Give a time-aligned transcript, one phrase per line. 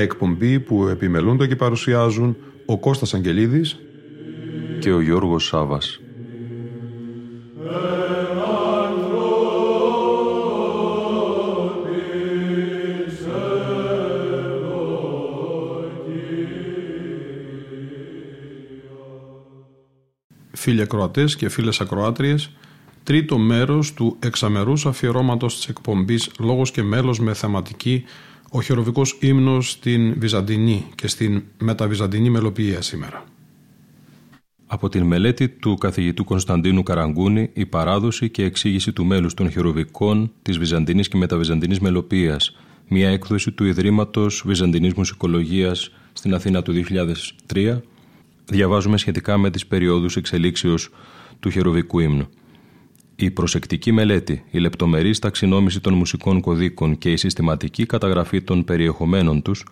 [0.00, 2.36] Μια εκπομπή που επιμελούνται και παρουσιάζουν
[2.66, 3.78] ο Κώστας Αγγελίδης
[4.78, 6.00] και ο Γιώργος Σάβας.
[20.52, 22.50] Φίλοι ακροατές και φίλες ακροάτριες,
[23.02, 28.04] τρίτο μέρος του εξαμερούς αφιερώματος της εκπομπής «Λόγος και μέλος» με θεματική
[28.52, 33.24] ο χειροβικός ύμνος στην Βυζαντινή και στην μεταβυζαντινή μελοποιία σήμερα.
[34.66, 40.32] Από την μελέτη του καθηγητού Κωνσταντίνου Καραγκούνη, η παράδοση και εξήγηση του μέλους των χειροβικών
[40.42, 42.56] της Βυζαντινής και μεταβυζαντινής μελοποίησης,
[42.88, 47.80] μια έκδοση του Ιδρύματος Βυζαντινής Μουσικολογίας στην Αθήνα του 2003,
[48.44, 50.90] διαβάζουμε σχετικά με τις περιόδους εξελίξεως
[51.40, 52.28] του χειροβικού ύμνου.
[53.22, 59.42] Η προσεκτική μελέτη, η λεπτομερής ταξινόμηση των μουσικών κωδίκων και η συστηματική καταγραφή των περιεχομένων
[59.42, 59.64] τους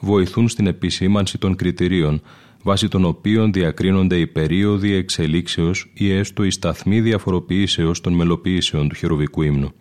[0.00, 2.22] βοηθούν στην επισήμανση των κριτηρίων
[2.62, 8.94] βάσει των οποίων διακρίνονται οι περίοδοι εξελίξεως ή έστω οι σταθμοί διαφοροποιήσεως των μελοποιήσεων του
[8.94, 9.72] χειροβικού ύμνου.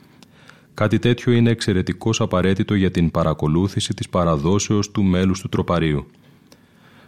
[0.74, 6.06] Κάτι τέτοιο είναι εξαιρετικώς απαραίτητο για την παρακολούθηση της παραδόσεως του μέλους του τροπαρίου.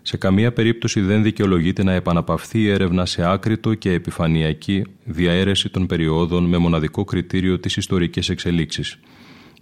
[0.04, 5.86] Σε καμία περίπτωση δεν δικαιολογείται να επαναπαυθεί η έρευνα σε άκρητο και επιφανειακή διαέρεση των
[5.86, 9.00] περιόδων με μοναδικό κριτήριο της ιστορικής εξελίξης.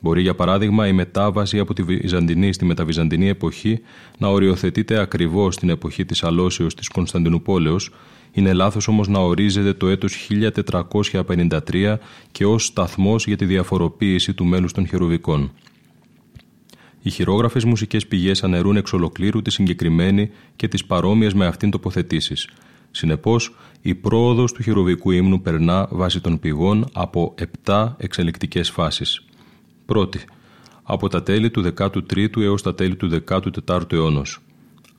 [0.02, 3.80] Μπορεί για παράδειγμα η μετάβαση από τη Βυζαντινή στη μεταβυζαντινή εποχή
[4.17, 7.92] να οριοθετείται ακριβώς στην εποχή της αλώσεως της Κωνσταντινούπολεως,
[8.32, 11.98] είναι λάθος όμως να ορίζεται το έτος 1453
[12.32, 15.52] και ως σταθμός για τη διαφοροποίηση του μέλους των χερουβικών.
[17.02, 22.49] Οι χειρόγραφες μουσικές πηγές αναιρούν εξ ολοκλήρου τη συγκεκριμένη και τις παρόμοιες με αυτήν τοποθετήσεις.
[22.92, 29.26] Συνεπώς, η πρόοδος του χειροβικού ύμνου περνά βάσει των πηγών από 7 εξελικτικές φάσεις.
[29.86, 30.20] Πρώτη,
[30.83, 34.39] από τα τέλη του 13ου έως τα τέλη του 14ου αιώνος.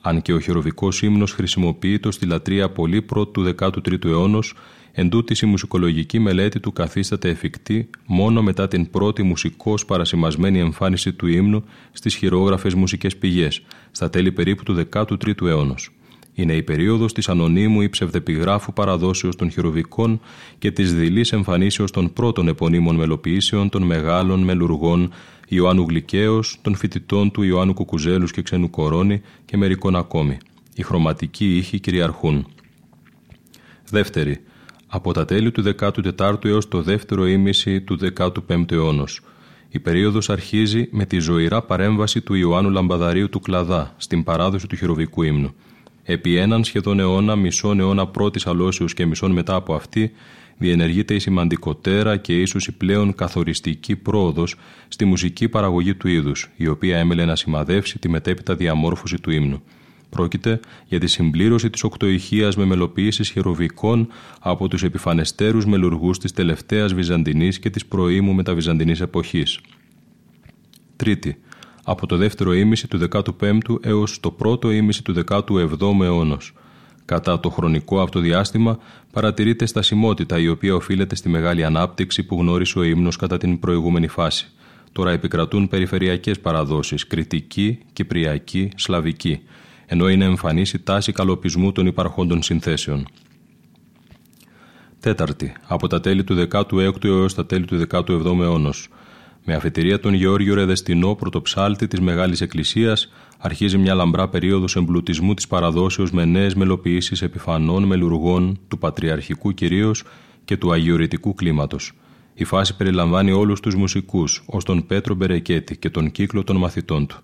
[0.01, 4.53] Αν και ο χειροβικός ύμνος χρησιμοποιείται στη λατρεία πολύ πρώτου του 13ου αιώνος,
[4.91, 11.27] εντούτοις η μουσικολογική μελέτη του καθίσταται εφικτή μόνο μετά την πρώτη μουσικώς παρασημασμένη εμφάνιση του
[11.27, 15.91] ύμνου στις χειρόγραφες μουσικές πηγές, στα τέλη περίπου του 13ου αιώνος
[16.33, 20.21] είναι η περίοδος της ανωνύμου ή ψευδεπιγράφου παραδόσεως των χειροβικών
[20.59, 25.11] και της δειλής εμφανίσεως των πρώτων επωνύμων μελοποιήσεων των μεγάλων μελουργών
[25.47, 30.37] Ιωάννου Γλυκαίος, των φοιτητών του Ιωάννου Κουκουζέλους και Ξένου Κορώνη και μερικών ακόμη.
[30.75, 32.47] Οι χρωματικοί ήχοι κυριαρχούν.
[33.89, 34.41] Δεύτερη,
[34.93, 35.63] από τα τέλη του
[36.17, 39.21] 14ου έως το δεύτερο ήμιση του 15ου αιώνος.
[39.69, 44.75] Η περίοδος αρχίζει με τη ζωηρά παρέμβαση του Ιωάννου Λαμπαδαρίου του Κλαδά στην παράδοση του
[44.75, 45.53] χειροβικού ύμνου.
[46.03, 50.11] Επί έναν σχεδόν αιώνα, μισόν αιώνα πρώτης αλώσεως και μισόν μετά από αυτή,
[50.57, 54.55] διενεργείται η σημαντικότερα και ίσως η πλέον καθοριστική πρόοδος
[54.87, 59.61] στη μουσική παραγωγή του είδους, η οποία έμελε να σημαδεύσει τη μετέπειτα διαμόρφωση του ύμνου.
[60.11, 64.07] Πρόκειται για τη συμπλήρωση της οκτωηχίας με μελοποιήσει χειροβικών
[64.39, 69.59] από τους επιφανεστέρους μελουργούς της τελευταίας Βυζαντινής και της προήμου μεταβυζαντινής εποχής.
[70.95, 71.37] Τρίτη,
[71.83, 76.53] από το δεύτερο ήμιση του 15ου έως το πρώτο ήμιση του 17ου αιώνος.
[77.05, 78.77] Κατά το χρονικό αυτό διάστημα
[79.11, 84.07] παρατηρείται στασιμότητα η οποία οφείλεται στη μεγάλη ανάπτυξη που γνώρισε ο ύμνος κατά την προηγούμενη
[84.07, 84.51] φάση.
[84.91, 89.41] Τώρα επικρατούν περιφερειακές παραδόσεις, κριτική, κυπριακή, σλαβική,
[89.93, 93.07] ενώ είναι εμφανής η τάση καλοπισμού των υπαρχόντων συνθέσεων.
[94.99, 98.09] Τέταρτη, από τα τέλη του 16ου έως τα τέλη του 17ου
[98.41, 98.87] αιώνος,
[99.45, 105.47] με αφετηρία τον Γεώργιο Ρεδεστινό, πρωτοψάλτη της Μεγάλης Εκκλησίας, αρχίζει μια λαμπρά περίοδος εμπλουτισμού της
[105.47, 110.03] παραδόσεως με νέες μελοποιήσεις επιφανών μελουργών του πατριαρχικού κυρίως
[110.45, 111.91] και του αγιορητικού κλίματος.
[112.33, 117.07] Η φάση περιλαμβάνει όλους τους μουσικούς, ως τον Πέτρο Μπερεκέτη και τον κύκλο των μαθητών
[117.07, 117.19] του.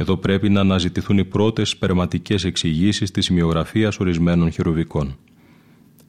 [0.00, 5.16] Εδώ πρέπει να αναζητηθούν οι πρώτες περματικές εξηγήσεις της σημειογραφίας ορισμένων χειροβικών.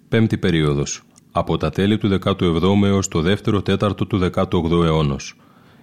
[0.10, 1.02] Πέμπτη περίοδος.
[1.32, 5.36] Από τα τέλη του 17ου έως το δεύτερο τέταρτο του 18ου αιώνος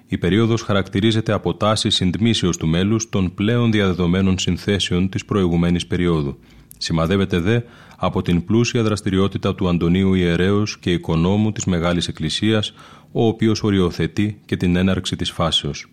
[0.09, 6.39] η περίοδος χαρακτηρίζεται από τάση συντμήσεως του μέλους των πλέον διαδεδομένων συνθέσεων της προηγουμένης περίοδου.
[6.79, 7.61] Σημαδεύεται δε
[7.97, 12.73] από την πλούσια δραστηριότητα του Αντωνίου Ιερέως και οικονόμου της Μεγάλης Εκκλησίας,
[13.13, 15.87] ο οποίος οριοθετεί και την έναρξη της φάσεως.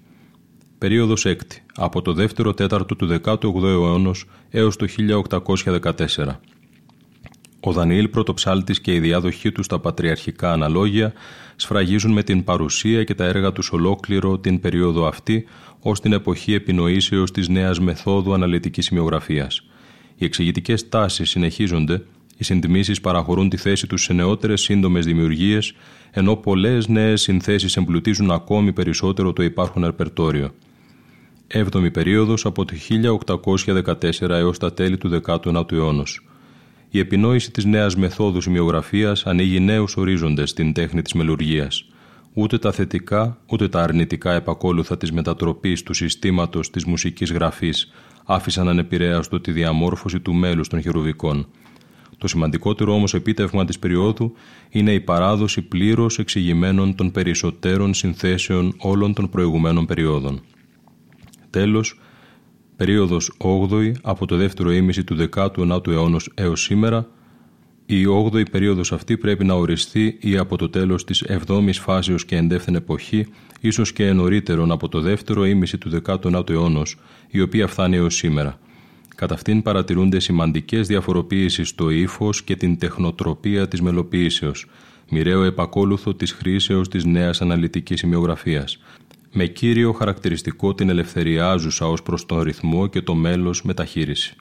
[0.83, 1.33] Περίοδος 6.
[1.75, 6.39] Από το δεύτερο τέταρτο του 18ου αιώνος έως το 1814.
[7.59, 11.13] Ο Δανιήλ πρωτοψάλτης και οι διάδοχοί του στα πατριαρχικά αναλόγια
[11.55, 15.45] σφραγίζουν με την παρουσία και τα έργα τους ολόκληρο την περίοδο αυτή
[15.79, 19.65] ως την εποχή επινοήσεως της νέας μεθόδου αναλυτικής σημειογραφίας.
[20.15, 22.05] Οι εξηγητικές τάσεις συνεχίζονται,
[22.37, 25.73] οι συντιμήσεις παραχωρούν τη θέση τους σε νεότερες σύντομες δημιουργίες,
[26.11, 30.51] ενώ πολλές νέες συνθέσεις εμπλουτίζουν ακόμη περισσότερο το υπάρχον αρπερτόριο.
[31.47, 36.03] 7η περίοδος από το 1814 έως τα τέλη του 19ου αιώνα.
[36.89, 41.85] Η επινόηση της νέας μεθόδου σημειογραφίας ανοίγει νέους ορίζοντες στην τέχνη της μελουργίας.
[42.33, 47.91] Ούτε τα θετικά ούτε τα αρνητικά επακόλουθα της μετατροπής του συστήματος της μουσικής γραφής
[48.25, 51.47] άφησαν ανεπηρέαστο τη διαμόρφωση του μέλους των χερουβικών.
[52.17, 54.33] Το σημαντικότερο όμως επίτευγμα της περίοδου
[54.69, 60.41] είναι η παράδοση πλήρως εξηγημένων των περισσότερων συνθέσεων όλων των προηγουμένων περιόδων.
[61.53, 61.99] Τέλος,
[62.75, 67.07] περίοδος 8η από το δεύτερο ήμιση του 19ου αιώνα έως σήμερα,
[67.85, 72.35] η 8η περίοδος αυτή πρέπει να οριστεί ή από το τέλος της 7ης φάσεως και
[72.35, 73.27] εντεύθεν εποχή,
[73.59, 76.81] ίσως και νωρίτερον από το δεύτερο ήμιση του 19ου αιώνα,
[77.27, 78.59] η οποία φτάνει έως σήμερα.
[79.15, 84.65] Κατά αυτήν παρατηρούνται σημαντικές διαφοροποίησεις στο ύφος και την τεχνοτροπία της μελοποίησεως,
[85.09, 88.79] μοιραίο επακόλουθο της χρήσεως της νέας αναλυτικής σημειογραφίας,
[89.35, 94.35] με κύριο χαρακτηριστικό την ελευθεριάζουσα ως προς τον ρυθμό και το μέλος μεταχείριση.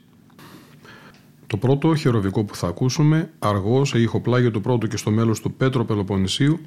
[1.46, 5.52] Το πρώτο χειροβικό που θα ακούσουμε, αργός σε ηχοπλάγιο του πρώτου και στο μέλος του
[5.52, 6.60] Πέτρο Πελοποννησίου,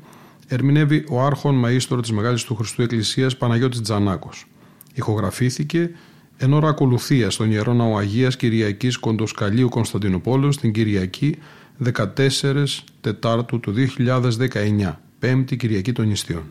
[0.47, 4.45] ερμηνεύει ο άρχον μαΐστορο της Μεγάλης του Χριστού Εκκλησίας Παναγιώτης Τζανάκος.
[4.93, 5.91] Ηχογραφήθηκε
[6.37, 11.37] εν ώρα ακολουθίας στον Ιερό Ναό Αγίας Κυριακής Κοντοσκαλίου Κωνσταντινούπολου στην Κυριακή
[11.83, 16.43] 14 Τετάρτου του 2019, Πέμπτη Κυριακή των Ιστιών.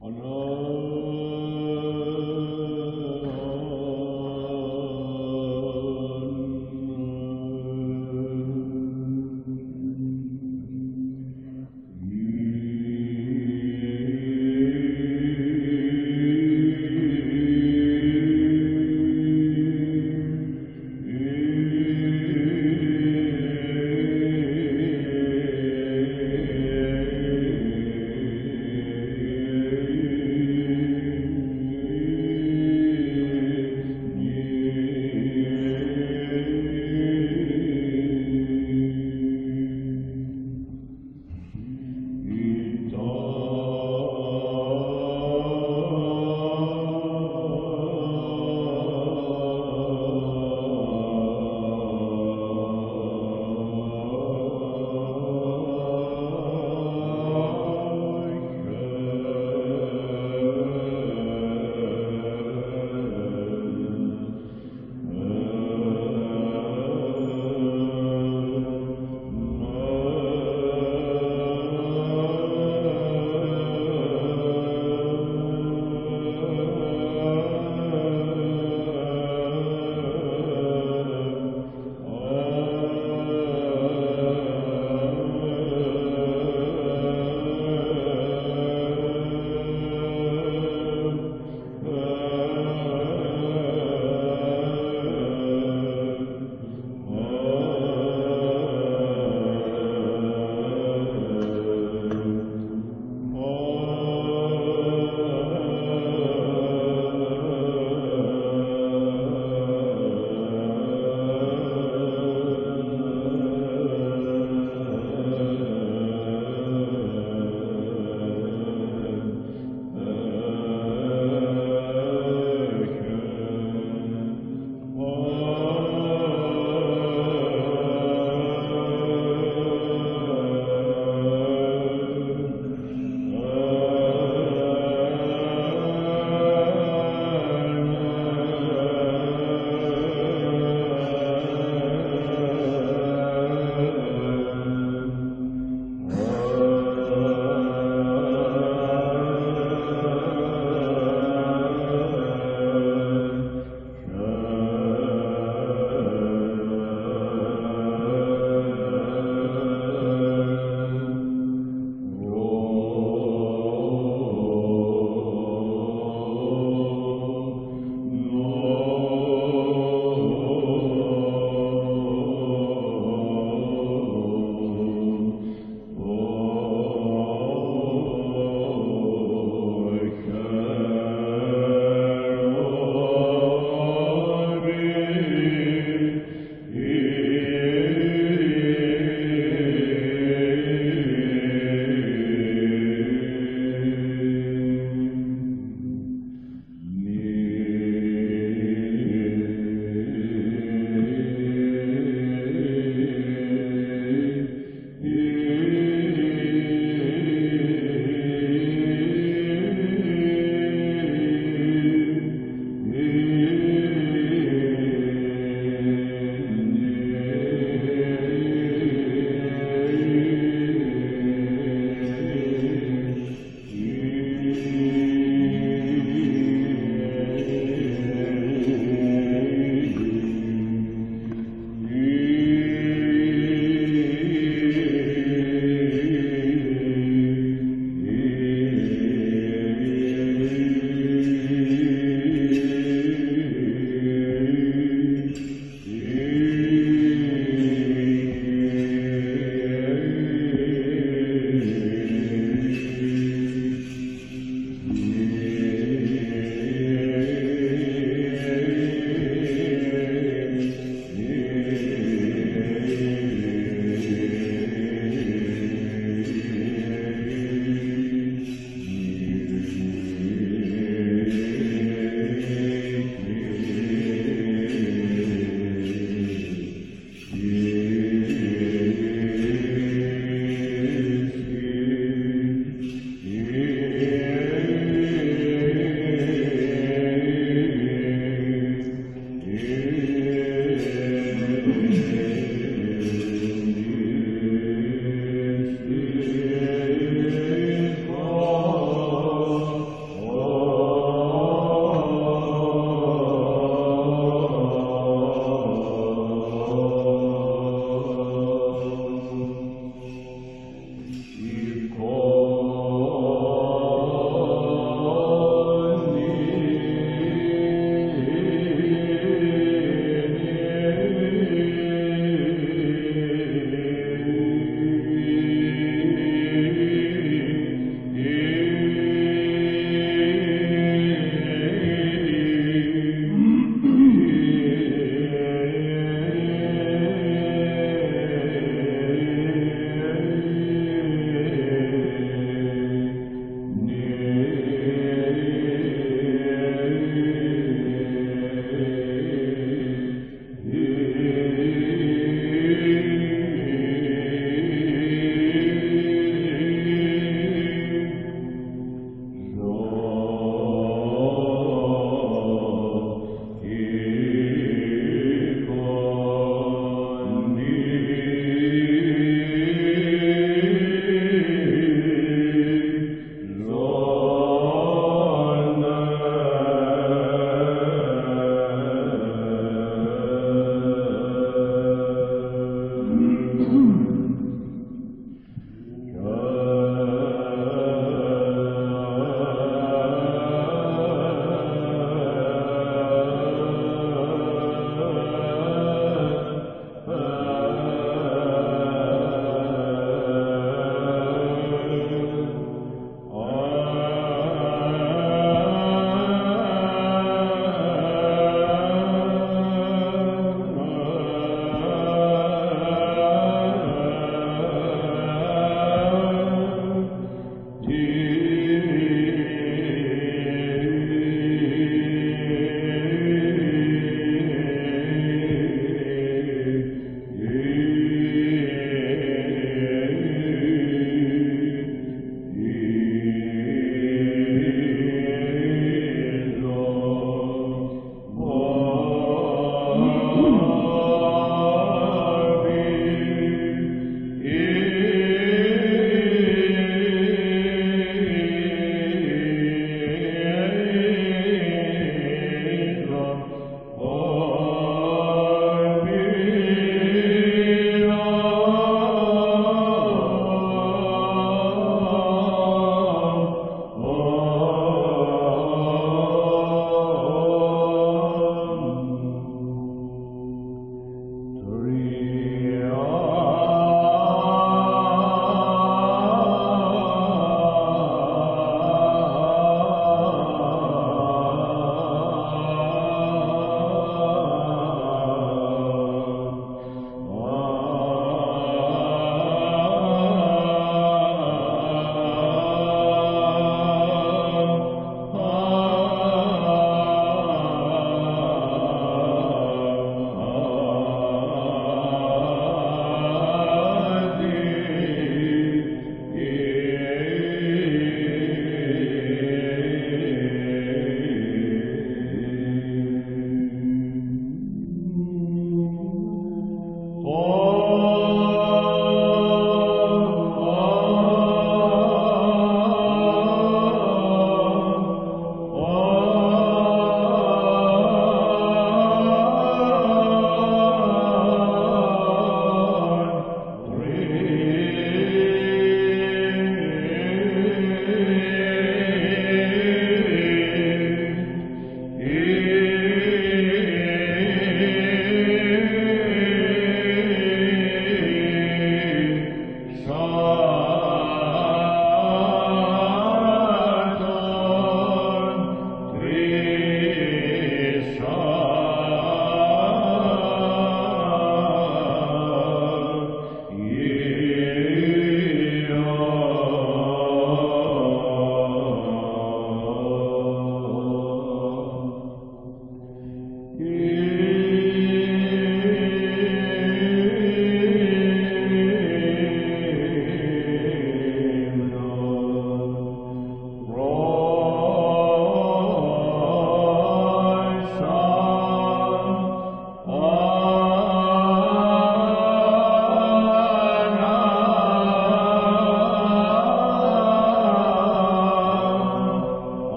[0.00, 0.49] Το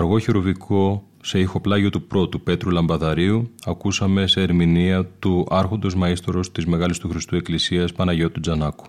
[0.00, 6.66] αργό χειροβικό σε ηχοπλάγιο του πρώτου Πέτρου Λαμπαδαρίου ακούσαμε σε ερμηνεία του άρχοντος μαΐστορος της
[6.66, 8.84] Μεγάλης του Χριστού Εκκλησίας Παναγιώτου Τζανάκου.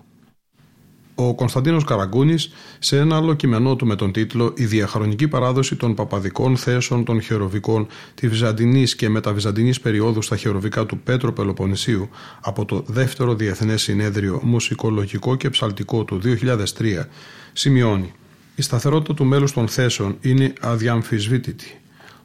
[1.14, 5.94] Ο Κωνσταντίνος Καραγκούνης σε ένα άλλο κειμενό του με τον τίτλο «Η διαχρονική παράδοση των
[5.94, 12.08] παπαδικών θέσεων των χεροβικών τη Βυζαντινής και μεταβυζαντινής περίοδου στα χεροβικά του Πέτρο Πελοποννησίου
[12.40, 17.04] από το δεύτερο Διεθνές Συνέδριο Μουσικολογικό και Ψαλτικό του 2003
[17.52, 18.12] σημειώνει
[18.54, 21.80] «Η σταθερότητα του μέλους των θέσεων είναι αδιαμφισβήτητη.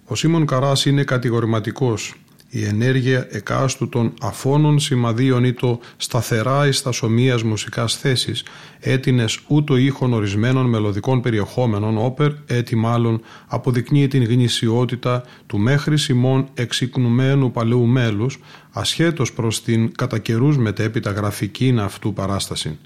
[0.06, 2.16] Ο Σίμων Καράς είναι κατηγορηματικός
[2.50, 8.44] η ενέργεια εκάστου των αφώνων σημαδίων ή το σταθερά εις τα σωμίας μουσικάς θέσης,
[8.80, 16.48] έτινες ούτω ήχων ορισμένων μελωδικών περιεχόμενων, όπερ έτι μάλλον αποδεικνύει την γνησιότητα του μέχρι σημών
[16.54, 18.40] εξυκνουμένου παλαιού μέλους,
[18.72, 22.78] ασχέτως προς την κατά καιρούς μετέπειτα γραφική αυτού παράσταση.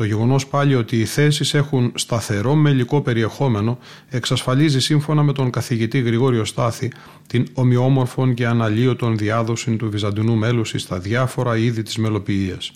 [0.00, 6.00] Το γεγονός πάλι ότι οι θέσεις έχουν σταθερό μελικό περιεχόμενο εξασφαλίζει σύμφωνα με τον καθηγητή
[6.00, 6.92] Γρηγόριο Στάθη
[7.26, 12.72] την ομοιόμορφων και αναλύωτων διάδοση του βυζαντινού μέλους στα διάφορα είδη της μελοποιίας.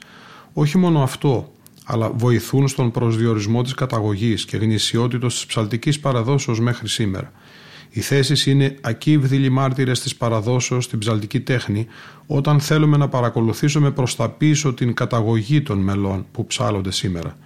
[0.52, 1.52] Όχι μόνο αυτό,
[1.84, 7.32] αλλά βοηθούν στον προσδιορισμό της καταγωγής και γνησιότητος της ψαλτικής παραδόσεως μέχρι σήμερα.
[7.96, 11.86] Οι θέσεις είναι ακύβδηλοι μάρτυρες της παραδόσεως στην ψαλτική τέχνη,
[12.26, 17.36] όταν θέλουμε να παρακολουθήσουμε προς τα πίσω την καταγωγή των μελών που ψάλλονται σήμερα.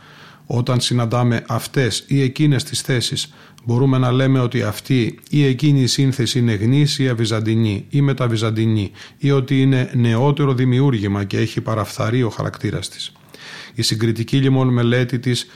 [0.47, 3.35] Όταν συναντάμε αυτές ή εκείνες τις θέσεις,
[3.65, 9.31] μπορούμε να λέμε ότι αυτή ή εκείνη η σύνθεση είναι γνήσια βυζαντινή ή μεταβυζαντινή ή
[9.31, 13.13] ότι είναι νεότερο δημιούργημα και έχει παραφθαρεί ο χαρακτήρας της.
[13.75, 15.47] Η συγκριτική λοιπόν μελέτη της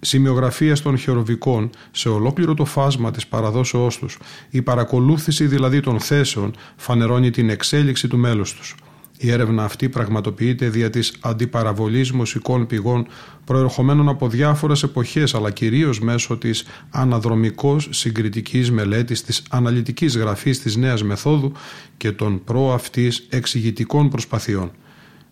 [0.00, 4.18] σημειογραφία των χειροβικών σε ολόκληρο το φάσμα της παραδόσεώς τους,
[4.50, 8.74] η παρακολούθηση δηλαδή των θέσεων φανερώνει την εξέλιξη του μέλους τους.
[9.22, 13.06] Η έρευνα αυτή πραγματοποιείται δια της αντιπαραβολής μουσικών πηγών
[13.44, 20.76] προερχομένων από διάφορες εποχές αλλά κυρίως μέσω της αναδρομικός συγκριτικής μελέτης της αναλυτικής γραφής της
[20.76, 21.52] νέας μεθόδου
[21.96, 24.70] και των προαυτής εξηγητικών προσπαθειών.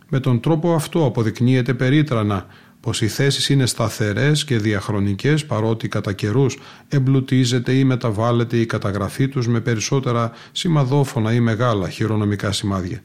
[0.08, 2.46] Με τον τρόπο αυτό αποδεικνύεται περίτρανα
[2.88, 9.28] πως οι θέσεις είναι σταθερές και διαχρονικές παρότι κατά καιρούς εμπλουτίζεται ή μεταβάλλεται η καταγραφή
[9.28, 13.02] τους με περισσότερα σημαδόφωνα ή μεγάλα χειρονομικά σημάδια.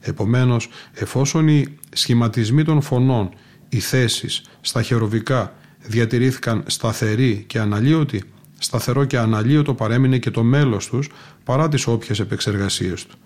[0.00, 3.30] Επομένως, εφόσον οι σχηματισμοί των φωνών,
[3.68, 8.22] οι θέσεις στα χεροβικά διατηρήθηκαν σταθεροί και αναλύωτοι,
[8.58, 11.10] σταθερό και αναλύωτο παρέμεινε και το μέλος τους
[11.44, 13.16] παρά τις όποιες επεξεργασίες του.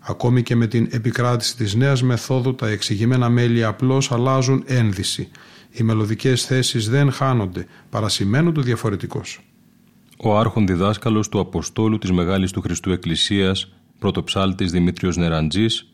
[0.00, 5.28] Ακόμη και με την επικράτηση της νέας μεθόδου τα εξηγημένα μέλη απλώς αλλάζουν ένδυση
[5.72, 9.40] οι μελωδικές θέσεις δεν χάνονται, παρασημένουν το διαφορετικός.
[10.16, 15.92] Ο άρχον διδάσκαλος του Αποστόλου της Μεγάλης του Χριστού Εκκλησίας, πρωτοψάλτης Δημήτριος Νεραντζής,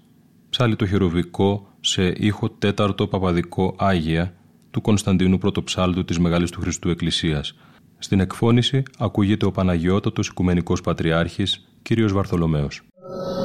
[0.50, 4.34] ψάλει το χειροβικό σε ήχο τέταρτο παπαδικό Άγια
[4.70, 7.54] του Κωνσταντίνου Πρωτοψάλτου της Μεγάλης του Χριστού Εκκλησίας.
[7.98, 12.82] Στην εκφώνηση ακούγεται ο Παναγιώτατος Οικουμενικός Πατριάρχης, κύριος Βαρθολομέος.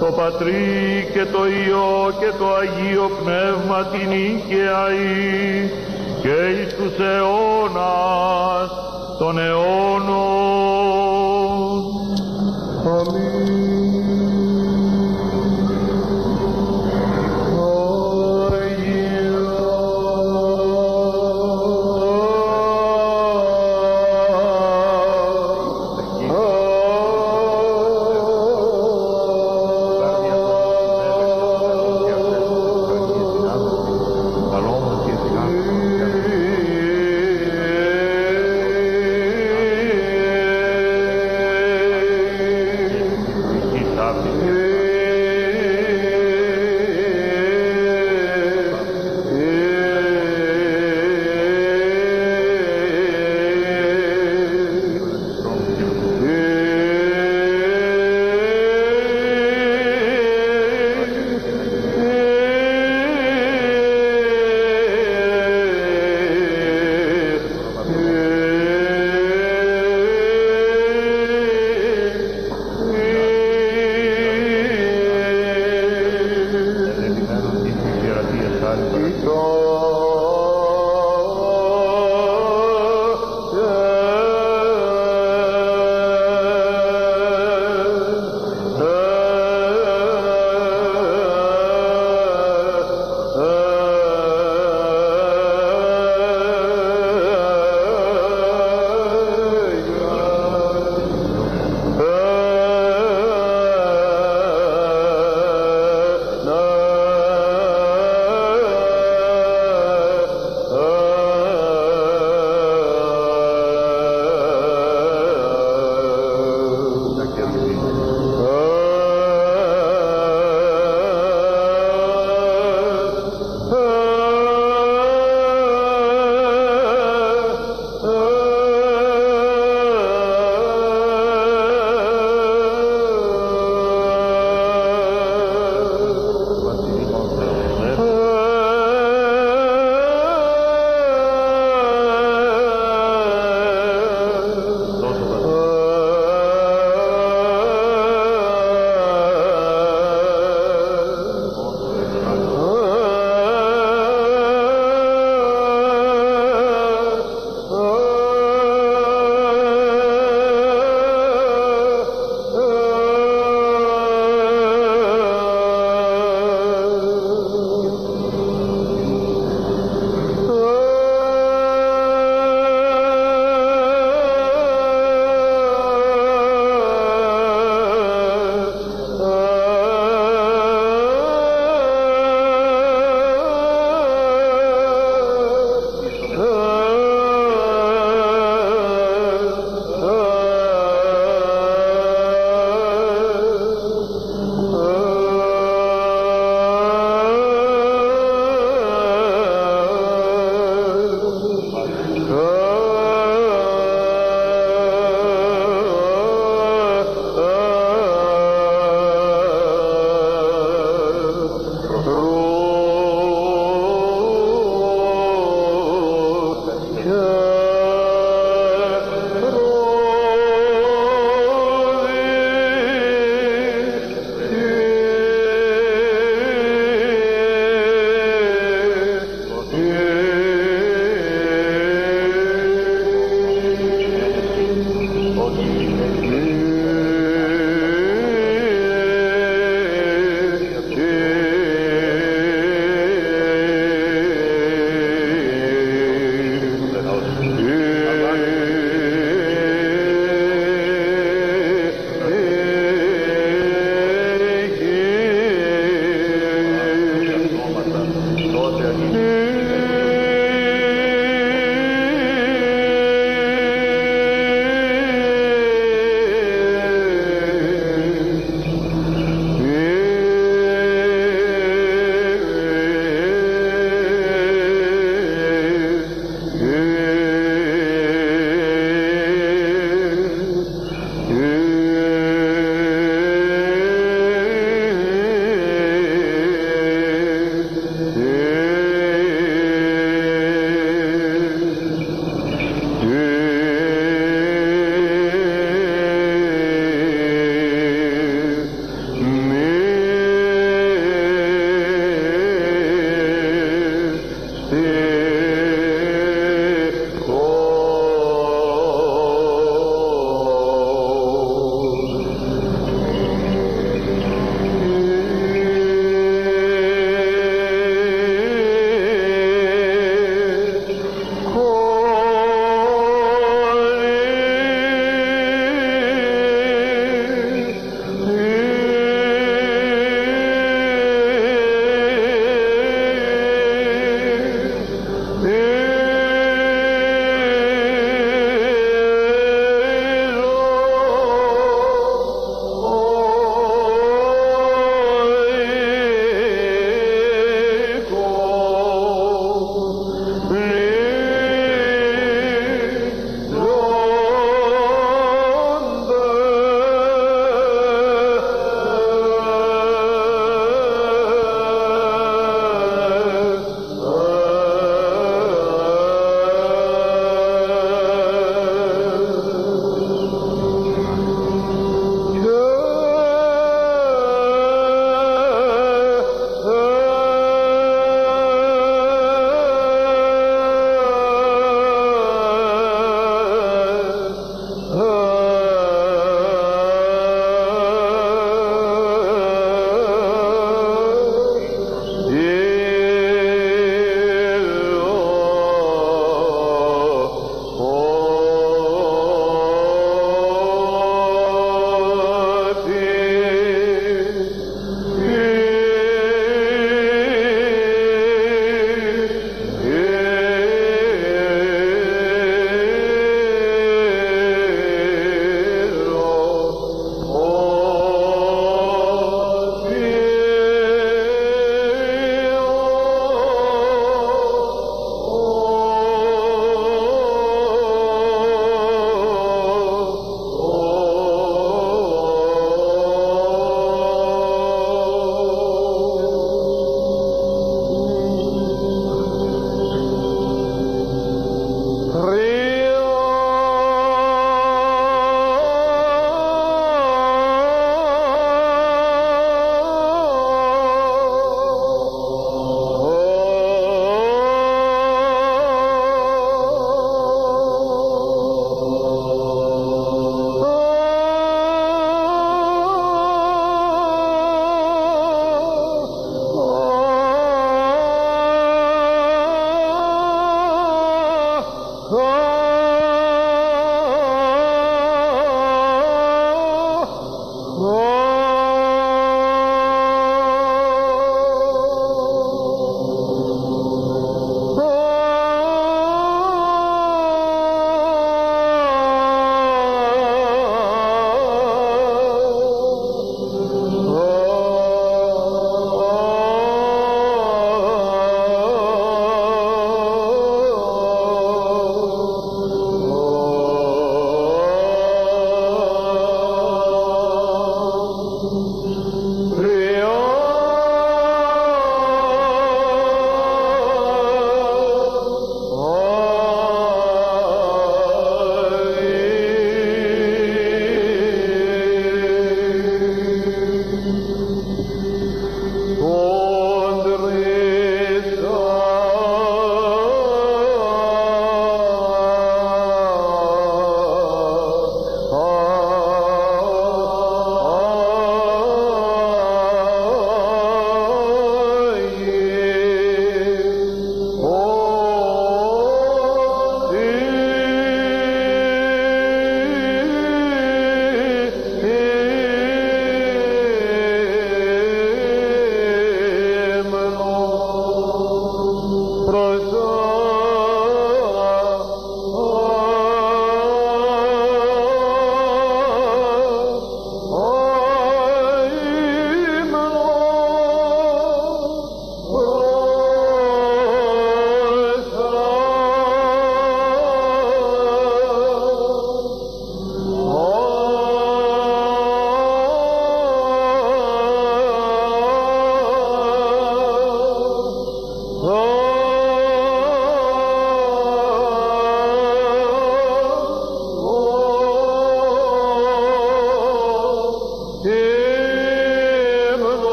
[0.00, 4.10] Το Πατρί και το Υιό και το Αγίο Πνεύμα την
[6.22, 8.70] και εις τους αιώνας
[9.18, 10.08] των αιώνων.
[12.84, 13.77] Αμήν.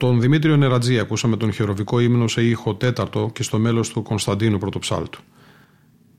[0.00, 4.58] Τον Δημήτριο Νερατζή ακούσαμε τον χειροβικό ύμνο σε ήχο τέταρτο και στο μέλος του Κωνσταντίνου
[4.58, 5.20] Πρωτοψάλτου.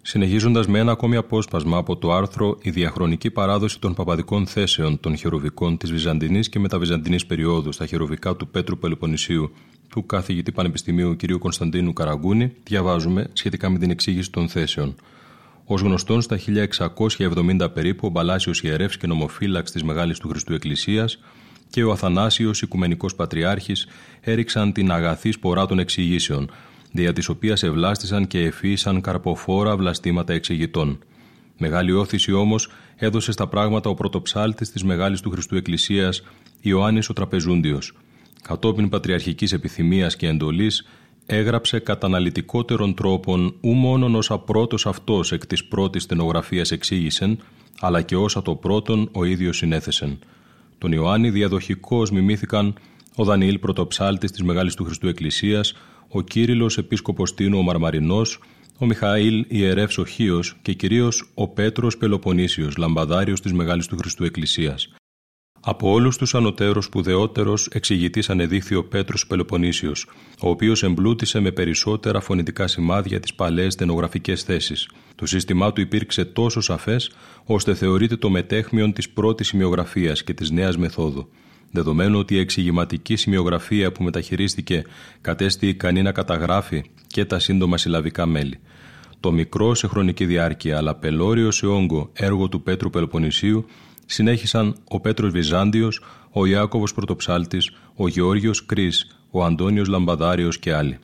[0.02, 5.18] Συνεχίζοντας με ένα ακόμη απόσπασμα από το άρθρο «Η διαχρονική παράδοση των παπαδικών θέσεων των
[5.18, 9.52] χειροβικών της Βυζαντινής και μεταβυζαντινής περίοδου στα χειροβικά του Πέτρου Πελοποννησίου
[9.90, 11.32] του καθηγητή Πανεπιστημίου κ.
[11.40, 14.96] Κωνσταντίνου Καραγκούνη, διαβάζουμε σχετικά με την εξήγηση των θέσεων.
[15.66, 16.40] Ω γνωστόν, στα
[17.18, 21.20] 1670 περίπου, ο Μπαλάσιος ιερεύς και νομοφύλαξ της Μεγάλης του Χριστού Εκκλησίας
[21.72, 23.88] και ο Αθανάσιος Οικουμενικός Πατριάρχης
[24.22, 26.52] έριξαν την αγαθή σπορά των εξηγήσεων,
[26.92, 31.00] δια της οποίας ευλάστησαν και εφήσαν καρποφόρα βλαστήματα εξηγητών.
[31.58, 36.24] Μεγάλη όθηση όμως έδωσε στα πράγματα ο πρωτοψάλτης της Μεγάλης του Χριστού Εκκλησίας
[36.62, 37.94] Ιωάννης ο Τραπεζούντιος.
[38.42, 40.88] Κατόπιν πατριαρχικής επιθυμίας και εντολής
[41.26, 47.40] έγραψε καταναλυτικότερων τρόπων ου μόνον όσα πρώτος αυτός εκ της πρώτης στενογραφίας εξήγησεν,
[47.80, 50.20] αλλά και όσα το πρώτον ο ίδιος συνέθεσεν.
[50.82, 52.74] Τον Ιωάννη διαδοχικώς μιμήθηκαν
[53.16, 55.74] ο Δανιήλ πρωτοψάλτης της Μεγάλης του Χριστού Εκκλησίας,
[56.08, 58.40] ο Κύριλλος Επίσκοπος Τίνου ο Μαρμαρινός,
[58.78, 60.06] ο Μιχαήλ Ιερεύς ο
[60.62, 64.94] και κυρίως ο Πέτρος Πελοποννήσιος, λαμπαδάριος της Μεγάλης του Χριστού Εκκλησίας.
[65.64, 70.08] Από όλους τους ανωτέρω σπουδαιότερος εξηγητής ανεδείχθη ο Πέτρος Πελοποννήσιος,
[70.42, 74.90] ο οποίος εμπλούτησε με περισσότερα φωνητικά σημάδια τις παλαιές στενογραφικές θέσεις.
[75.16, 77.12] Το σύστημά του υπήρξε τόσο σαφές,
[77.46, 81.30] ώστε θεωρείται το μετέχμιον της πρώτης σημειογραφίας και της νέας μεθόδου.
[81.72, 84.84] Δεδομένου ότι η εξηγηματική σημειογραφία που μεταχειρίστηκε
[85.22, 88.60] κατέστη ικανή να καταγράφει και τα σύντομα συλλαβικά μέλη.
[89.20, 93.66] Το μικρό σε χρονική διάρκεια αλλά πελώριο σε όγκο έργο του Πέτρου Πελοποννησίου
[94.14, 96.02] συνέχισαν ο Πέτρος Βυζάντιος,
[96.32, 101.00] ο Ιάκωβος Πρωτοψάλτης, ο Γεώργιος Κρίς, ο Αντώνιος Λαμπαδάριος και άλλοι.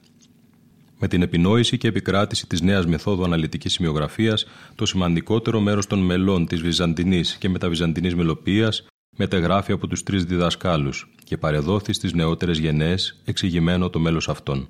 [0.99, 4.45] Με την επινόηση και επικράτηση της νέας μεθόδου αναλυτικής σημειογραφίας,
[4.75, 8.85] το σημαντικότερο μέρος των μελών της Βυζαντινής και μεταβυζαντινής μελοποίησης
[9.17, 14.67] μετεγράφει από τους τρεις διδασκάλους και παρεδόθη στις νεότερες γενναίες εξηγημένο το μέλος αυτών.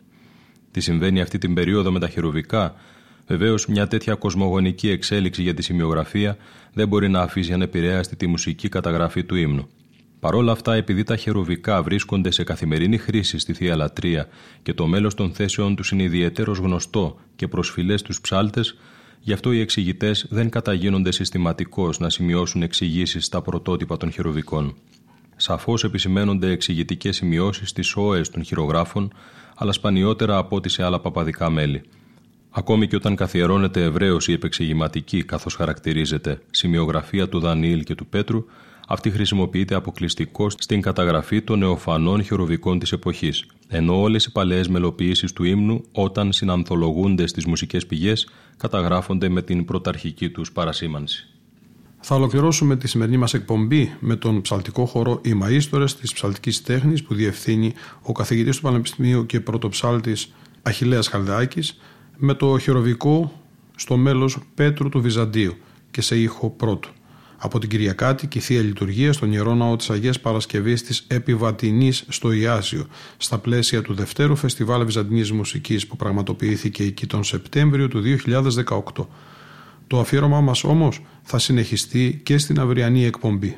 [0.71, 2.75] Τι συμβαίνει αυτή την περίοδο με τα χειροβικά,
[3.27, 6.37] Βεβαίως, μια τέτοια κοσμογονική εξέλιξη για τη σημειογραφία
[6.73, 9.67] δεν μπορεί να αφήσει ανεπηρέαστη τη μουσική καταγραφή του ύμνου.
[10.19, 14.27] Παρ' όλα αυτά, επειδή τα χερουβικά βρίσκονται σε καθημερινή χρήση στη Θεία Λατρεία
[14.63, 18.77] και το μέλος των θέσεων τους είναι ιδιαίτερος γνωστό και προσφυλές στους ψάλτες,
[19.19, 24.75] γι' αυτό οι εξηγητές δεν καταγίνονται συστηματικώς να σημειώσουν εξηγήσεις στα πρωτότυπα των χερουβικών.
[25.35, 29.13] Σαφώς επισημένονται εξηγητικές σημειώσεις στις όε των χειρογράφων,
[29.55, 31.83] αλλά σπανιότερα από ό,τι σε άλλα παπαδικά μέλη.
[32.57, 38.45] Ακόμη και όταν καθιερώνεται ευρέως η επεξηγηματική, καθώς χαρακτηρίζεται, σημειογραφία του Δανιήλ και του Πέτρου,
[38.87, 45.33] αυτή χρησιμοποιείται αποκλειστικώς στην καταγραφή των νεοφανών χειροβικών της εποχής, ενώ όλες οι παλαιές μελοποιήσει
[45.33, 48.27] του ύμνου, όταν συνανθολογούνται στις μουσικές πηγές,
[48.57, 51.27] καταγράφονται με την πρωταρχική τους παρασήμανση.
[51.99, 57.03] Θα ολοκληρώσουμε τη σημερινή μας εκπομπή με τον ψαλτικό χώρο «Οι Μαΐστορες» της ψαλτικής τέχνης
[57.03, 61.77] που διευθύνει ο καθηγητής του Πανεπιστημίου και πρωτοψάλτης Αχιλέας Χαλδάκης
[62.17, 63.41] με το χειροβικό
[63.75, 65.55] στο μέλος Πέτρου του Βυζαντίου
[65.91, 66.89] και σε ήχο πρώτου.
[67.37, 72.05] Από την Κυριακάτη και η Θεία Λειτουργία στον Ιερό Ναό της Αγίας Παρασκευής της Επιβατινής
[72.07, 72.87] στο Ιάσιο
[73.17, 79.07] στα πλαίσια του Δευτέρου Φεστιβάλ Βυζαντινής Μουσικής που πραγματοποιήθηκε εκεί τον Σεπτέμβριο του 2018.
[79.87, 83.57] Το αφιέρωμά μας όμως θα συνεχιστεί και στην αυριανή εκπομπή.